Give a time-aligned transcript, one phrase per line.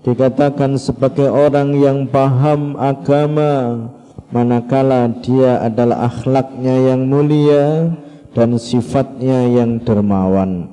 [0.00, 3.86] dikatakan sebagai orang yang paham agama
[4.32, 7.92] manakala dia adalah akhlaknya yang mulia
[8.32, 10.70] dan sifatnya yang dermawan.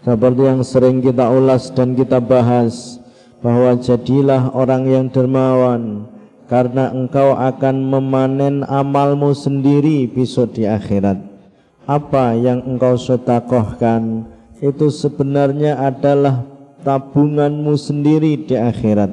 [0.00, 3.00] Seperti yang sering kita ulas dan kita bahas
[3.44, 6.08] bahwa jadilah orang yang dermawan
[6.48, 11.20] karena engkau akan memanen amalmu sendiri besok di akhirat.
[11.86, 14.26] Apa yang engkau sedekahkan
[14.60, 16.49] itu sebenarnya adalah
[16.82, 19.12] tabunganmu sendiri di akhirat.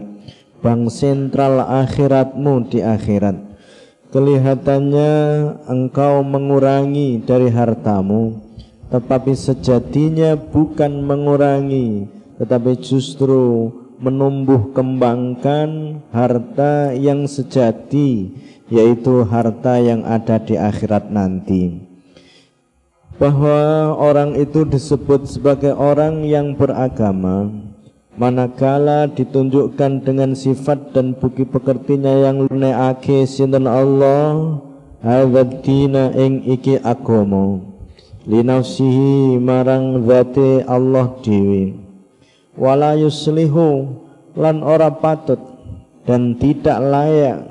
[0.59, 3.38] Bank sentral akhiratmu di akhirat.
[4.07, 5.12] Kelihatannya
[5.67, 8.48] engkau mengurangi dari hartamu
[8.88, 12.07] tetapi sejatinya bukan mengurangi
[12.40, 13.68] tetapi justru
[13.99, 18.31] menumbuh kembangkan harta yang sejati
[18.71, 21.87] yaitu harta yang ada di akhirat nanti
[23.17, 27.49] bahwa orang itu disebut sebagai orang yang beragama
[28.17, 34.62] manakala ditunjukkan dengan sifat dan bukti pekertinya yang luneake sinten Allah
[35.01, 37.62] hadzal dina ing iki agama
[38.26, 41.77] linafsihi marang zati Allah dewi
[42.54, 43.98] wala yuslihu
[44.38, 45.41] lan ora patut
[46.05, 47.49] dan tidak layak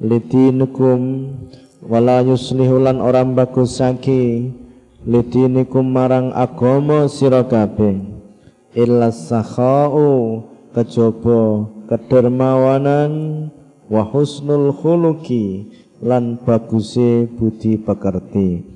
[0.00, 1.32] litinukum
[1.84, 4.52] wala yuslihu lan ora bagusake
[5.02, 7.98] litinikum marang agama sira kabeh
[8.78, 13.12] illa sakhau kejaba kedermawanan
[13.90, 18.72] wa husnul khuluqi lan baguse budi pekerti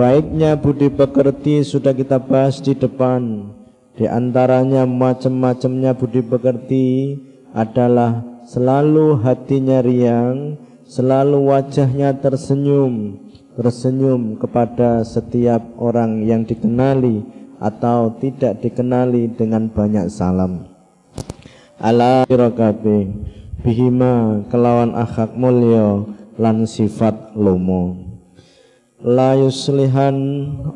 [0.00, 3.52] Baiknya budi pekerti sudah kita bahas di depan.
[3.98, 7.18] Di antaranya macam-macamnya budi pekerti
[7.52, 10.56] adalah selalu hatinya riang,
[10.88, 13.18] selalu wajahnya tersenyum,
[13.60, 17.20] tersenyum kepada setiap orang yang dikenali
[17.60, 20.64] atau tidak dikenali dengan banyak salam.
[21.76, 22.24] Ala
[23.60, 26.08] bihima kelawan akhak mulya
[26.40, 28.10] lan sifat lomo
[29.00, 30.16] la yuslihan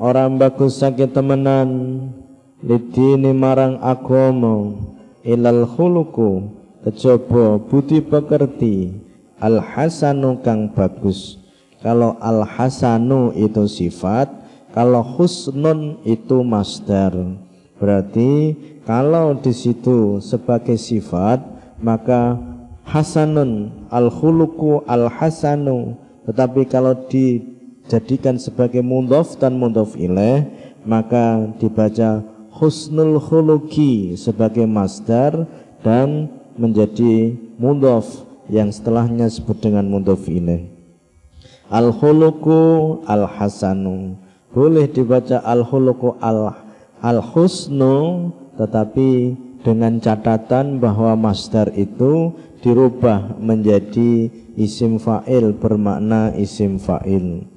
[0.00, 2.00] orang bagus sakit temenan
[2.64, 4.80] lidini marang agomo
[5.24, 6.48] ilal khuluku
[6.84, 8.96] kecoba budi pekerti
[9.40, 11.43] al hasanu kang bagus
[11.84, 14.32] kalau al hasanu itu sifat
[14.72, 17.12] kalau husnun itu masdar.
[17.76, 18.56] Berarti
[18.88, 21.44] kalau di situ sebagai sifat
[21.84, 22.40] maka
[22.88, 27.44] hasanun al khuluku al hasanu tetapi kalau di
[27.86, 30.48] jadikan sebagai mudhof dan mudhof ilaih
[30.88, 35.44] maka dibaca husnul khuluqi sebagai masdar
[35.84, 40.73] dan menjadi mudhof yang setelahnya disebut dengan mudhof ilaih
[41.70, 44.16] al khuluqu al hasanu
[44.52, 46.52] boleh dibaca al khuluqu al
[47.00, 54.28] al husnu tetapi dengan catatan bahwa masdar itu dirubah menjadi
[54.60, 57.48] isim fa'il bermakna isim fa'il.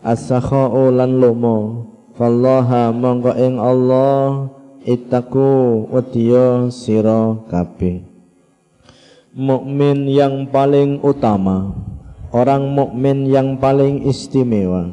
[0.00, 4.50] As-sakha'u lan lomo fallaha mongko ing Allah
[4.86, 8.06] itaku wedya sira kabeh.
[9.34, 11.74] Mukmin yang paling utama
[12.32, 14.92] orang mukmin yang paling istimewa.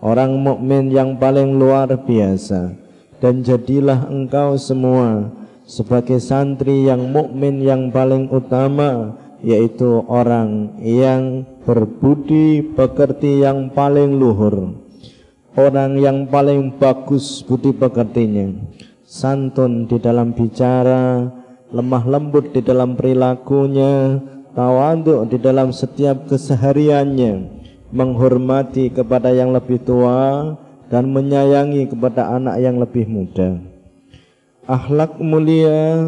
[0.00, 2.72] Orang mukmin yang paling luar biasa.
[3.20, 5.28] Dan jadilah engkau semua
[5.68, 9.12] sebagai santri yang mukmin yang paling utama
[9.44, 14.72] yaitu orang yang berbudi pekerti yang paling luhur.
[15.52, 18.56] Orang yang paling bagus budi pekertinya.
[19.04, 21.28] Santun di dalam bicara
[21.70, 24.18] lemah lembut di dalam perilakunya
[24.54, 27.60] tawaduk di dalam setiap kesehariannya.
[27.90, 30.54] Menghormati kepada yang lebih tua
[30.86, 33.58] dan menyayangi kepada anak yang lebih muda.
[34.62, 36.06] Akhlak mulia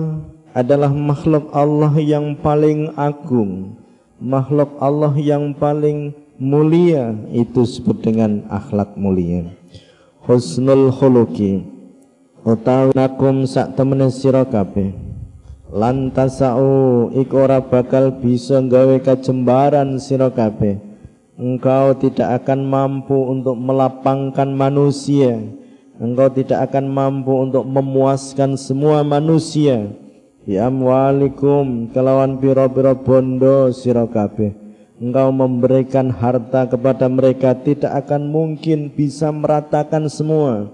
[0.55, 3.75] adalah makhluk Allah yang paling agung.
[4.23, 9.51] Makhluk Allah yang paling mulia itu disebut dengan akhlak mulia.
[10.23, 11.67] Husnul khuluqi.
[12.47, 14.47] Utawi nakum sak temene sira
[15.73, 20.77] lan tasau iku ora bakal bisa gawe kajembaran sira kabeh.
[21.41, 25.41] Engkau tidak akan mampu untuk melapangkan manusia.
[25.97, 29.89] Engkau tidak akan mampu untuk memuaskan semua manusia.
[30.45, 34.53] Bi amwalikum kelawan pira-pira bondo sira kabeh.
[35.01, 40.69] Engkau memberikan harta kepada mereka tidak akan mungkin bisa meratakan semua.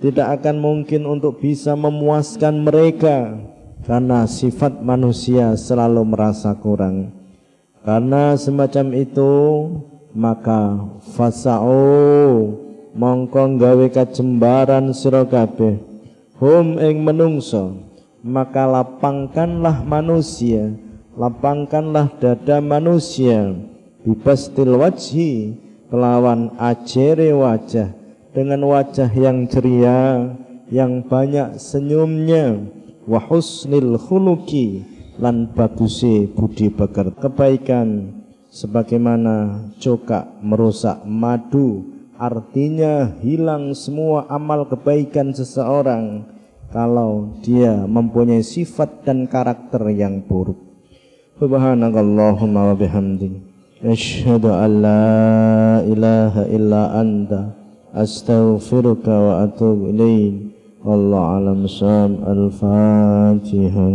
[0.00, 3.36] Tidak akan mungkin untuk bisa memuaskan mereka
[3.84, 7.12] karena sifat manusia selalu merasa kurang.
[7.80, 9.32] Karena semacam itu
[10.12, 10.84] maka
[11.16, 12.52] fasau
[12.92, 15.80] mongko gawe kajembaran sira kabeh.
[16.40, 17.76] Hum ing menungso
[18.20, 20.76] maka lapangkanlah manusia
[21.20, 23.52] lapangkanlah dada manusia.
[24.00, 25.60] Bibastil wajhi
[25.92, 27.92] kelawan ajere wajah.
[28.30, 30.30] Dengan wajah yang ceria
[30.70, 32.62] yang banyak senyumnya
[33.06, 34.84] wa husnil khuluqi
[35.20, 38.20] lan bagusi budi pekerti kebaikan
[38.50, 41.86] sebagaimana cokak merusak madu
[42.20, 46.28] artinya hilang semua amal kebaikan seseorang
[46.70, 50.58] kalau dia mempunyai sifat dan karakter yang buruk.
[51.40, 53.42] Subhanakallahumma wa bihamdik
[53.80, 57.56] asyhadu an la ilaha illa anta
[57.96, 60.49] astaghfiruka wa atubu ilaik.
[60.84, 63.90] والله على مسام الفاتحة.